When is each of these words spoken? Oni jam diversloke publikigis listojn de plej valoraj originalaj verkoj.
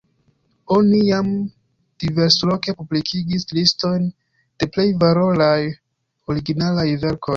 Oni 0.75 1.01
jam 1.09 1.27
diversloke 2.03 2.75
publikigis 2.79 3.45
listojn 3.59 4.07
de 4.63 4.71
plej 4.75 4.87
valoraj 5.05 5.59
originalaj 6.35 6.89
verkoj. 7.07 7.29